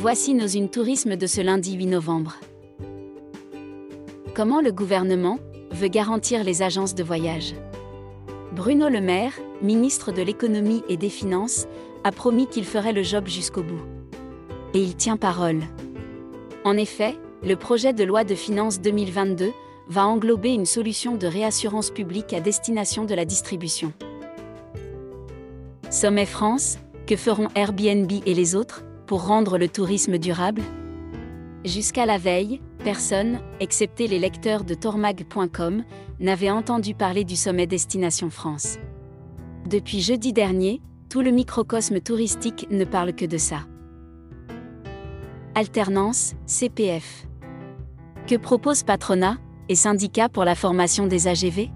Voici 0.00 0.32
nos 0.32 0.46
une 0.46 0.68
tourisme 0.68 1.16
de 1.16 1.26
ce 1.26 1.40
lundi 1.40 1.74
8 1.74 1.86
novembre. 1.86 2.36
Comment 4.32 4.60
le 4.60 4.70
gouvernement 4.70 5.40
veut 5.72 5.88
garantir 5.88 6.44
les 6.44 6.62
agences 6.62 6.94
de 6.94 7.02
voyage? 7.02 7.56
Bruno 8.52 8.88
Le 8.88 9.00
Maire, 9.00 9.32
ministre 9.60 10.12
de 10.12 10.22
l'économie 10.22 10.84
et 10.88 10.96
des 10.96 11.08
finances, 11.08 11.66
a 12.04 12.12
promis 12.12 12.46
qu'il 12.46 12.64
ferait 12.64 12.92
le 12.92 13.02
job 13.02 13.26
jusqu'au 13.26 13.64
bout. 13.64 13.82
Et 14.72 14.80
il 14.80 14.94
tient 14.94 15.16
parole. 15.16 15.62
En 16.64 16.76
effet, 16.76 17.16
le 17.42 17.56
projet 17.56 17.92
de 17.92 18.04
loi 18.04 18.22
de 18.22 18.36
finances 18.36 18.80
2022 18.80 19.50
va 19.88 20.06
englober 20.06 20.50
une 20.50 20.66
solution 20.66 21.16
de 21.16 21.26
réassurance 21.26 21.90
publique 21.90 22.32
à 22.32 22.38
destination 22.38 23.04
de 23.04 23.16
la 23.16 23.24
distribution. 23.24 23.92
Sommet 25.90 26.24
France, 26.24 26.78
que 27.08 27.16
feront 27.16 27.48
Airbnb 27.56 28.12
et 28.24 28.34
les 28.34 28.54
autres? 28.54 28.84
Pour 29.08 29.26
rendre 29.26 29.58
le 29.58 29.68
tourisme 29.68 30.18
durable? 30.18 30.62
Jusqu'à 31.64 32.06
la 32.06 32.18
veille, 32.18 32.60
personne, 32.84 33.40
excepté 33.58 34.06
les 34.06 34.18
lecteurs 34.18 34.62
de 34.62 34.74
tormag.com, 34.74 35.82
n'avait 36.20 36.50
entendu 36.50 36.94
parler 36.94 37.24
du 37.24 37.34
sommet 37.34 37.66
Destination 37.66 38.30
France. 38.30 38.78
Depuis 39.68 40.00
jeudi 40.00 40.32
dernier, 40.32 40.80
tout 41.08 41.22
le 41.22 41.30
microcosme 41.30 42.00
touristique 42.00 42.68
ne 42.70 42.84
parle 42.84 43.14
que 43.14 43.24
de 43.24 43.38
ça. 43.38 43.60
Alternance, 45.54 46.34
CPF. 46.46 47.26
Que 48.26 48.36
propose 48.36 48.82
patronat 48.82 49.38
et 49.70 49.74
syndicats 49.74 50.28
pour 50.28 50.44
la 50.44 50.54
formation 50.54 51.06
des 51.06 51.28
AGV 51.28 51.70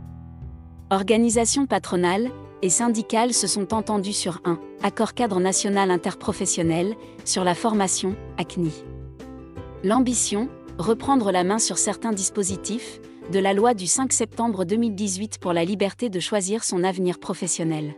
Organisations 0.90 1.66
patronales 1.66 2.30
et 2.62 2.70
syndicales 2.70 3.34
se 3.34 3.46
sont 3.46 3.74
entendues 3.74 4.12
sur 4.12 4.40
un 4.44 4.58
accord 4.82 5.14
cadre 5.14 5.40
national 5.40 5.90
interprofessionnel 5.90 6.94
sur 7.24 7.44
la 7.44 7.54
formation, 7.54 8.16
ACNI. 8.38 8.72
L'ambition, 9.84 10.48
reprendre 10.78 11.32
la 11.32 11.44
main 11.44 11.58
sur 11.58 11.76
certains 11.76 12.12
dispositifs, 12.12 13.00
de 13.30 13.38
la 13.38 13.52
loi 13.52 13.74
du 13.74 13.86
5 13.86 14.12
septembre 14.12 14.64
2018 14.64 15.38
pour 15.38 15.52
la 15.52 15.64
liberté 15.64 16.08
de 16.08 16.20
choisir 16.20 16.64
son 16.64 16.84
avenir 16.84 17.18
professionnel. 17.18 17.94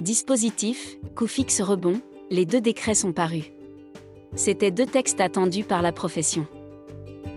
Dispositif, 0.00 0.98
coût 1.16 1.26
fixe 1.26 1.60
rebond, 1.60 2.00
les 2.30 2.46
deux 2.46 2.60
décrets 2.60 2.94
sont 2.94 3.12
parus. 3.12 3.50
C'étaient 4.34 4.70
deux 4.70 4.86
textes 4.86 5.20
attendus 5.20 5.64
par 5.64 5.82
la 5.82 5.92
profession. 5.92 6.46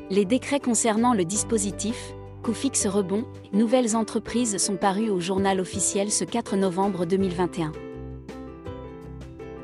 Les 0.10 0.26
décrets 0.26 0.60
concernant 0.60 1.14
le 1.14 1.26
dispositif, 1.26 2.14
fixe 2.54 2.88
rebond, 2.88 3.26
nouvelles 3.54 3.96
entreprises 3.96 4.58
sont 4.58 4.76
parus 4.76 5.10
au 5.10 5.20
journal 5.20 5.60
officiel 5.60 6.12
ce 6.12 6.24
4 6.24 6.56
novembre 6.56 7.06
2021. 7.06 7.72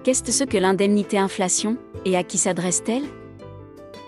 Qu'est-ce 0.03 0.31
ce 0.31 0.43
que 0.43 0.57
l'indemnité 0.57 1.17
inflation, 1.17 1.77
et 2.05 2.17
à 2.17 2.23
qui 2.23 2.37
s'adresse-t-elle? 2.37 3.03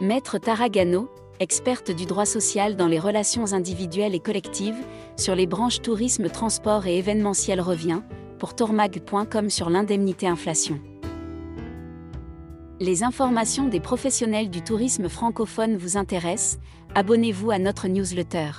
Maître 0.02 0.38
Taragano, 0.38 1.09
experte 1.40 1.92
du 1.92 2.06
droit 2.06 2.26
social 2.26 2.76
dans 2.76 2.88
les 2.88 3.00
relations 3.00 3.53
individuelles 3.53 4.16
et 4.16 4.20
collectives, 4.20 4.76
sur 5.18 5.36
les 5.36 5.48
branches 5.48 5.81
tourisme, 5.81 6.30
transport 6.30 6.86
et 6.86 6.98
événementiel 6.98 7.62
revient, 7.62 8.02
pour 8.40 8.56
tormag.com 8.56 9.50
sur 9.50 9.70
l'indemnité 9.70 10.28
inflation. 10.28 10.80
Les 12.81 13.04
informations 13.04 13.70
des 13.70 13.80
professionnels 13.80 14.50
du 14.50 14.62
tourisme 14.62 15.08
francophone 15.08 15.78
vous 15.78 15.95
intéressent, 15.95 16.59
abonnez-vous 16.94 17.52
à 17.52 17.58
notre 17.58 17.88
newsletter. 17.88 18.52